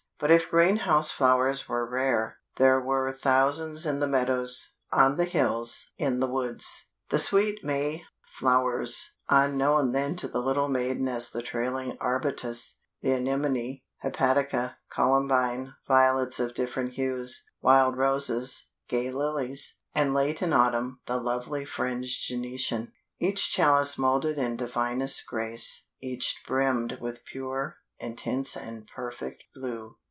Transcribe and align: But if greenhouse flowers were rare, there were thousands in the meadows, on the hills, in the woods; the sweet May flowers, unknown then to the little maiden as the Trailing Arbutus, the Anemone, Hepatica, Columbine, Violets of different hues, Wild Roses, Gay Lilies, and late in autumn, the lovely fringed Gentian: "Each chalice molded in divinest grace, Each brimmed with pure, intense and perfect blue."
But 0.19 0.29
if 0.29 0.51
greenhouse 0.51 1.09
flowers 1.09 1.67
were 1.67 1.83
rare, 1.83 2.37
there 2.57 2.79
were 2.79 3.11
thousands 3.11 3.87
in 3.87 3.97
the 3.97 4.07
meadows, 4.07 4.73
on 4.91 5.17
the 5.17 5.25
hills, 5.25 5.87
in 5.97 6.19
the 6.19 6.27
woods; 6.27 6.89
the 7.09 7.17
sweet 7.17 7.63
May 7.63 8.03
flowers, 8.27 9.13
unknown 9.29 9.93
then 9.93 10.15
to 10.17 10.27
the 10.27 10.37
little 10.43 10.67
maiden 10.67 11.07
as 11.07 11.31
the 11.31 11.41
Trailing 11.41 11.97
Arbutus, 11.99 12.81
the 13.01 13.13
Anemone, 13.13 13.81
Hepatica, 14.03 14.77
Columbine, 14.91 15.73
Violets 15.87 16.39
of 16.39 16.53
different 16.53 16.93
hues, 16.93 17.49
Wild 17.59 17.97
Roses, 17.97 18.67
Gay 18.87 19.09
Lilies, 19.09 19.79
and 19.95 20.13
late 20.13 20.43
in 20.43 20.53
autumn, 20.53 21.01
the 21.07 21.17
lovely 21.17 21.65
fringed 21.65 22.27
Gentian: 22.27 22.91
"Each 23.17 23.51
chalice 23.51 23.97
molded 23.97 24.37
in 24.37 24.55
divinest 24.55 25.25
grace, 25.25 25.87
Each 25.99 26.43
brimmed 26.45 26.99
with 27.01 27.25
pure, 27.25 27.77
intense 27.97 28.55
and 28.55 28.85
perfect 28.85 29.45
blue." 29.55 29.95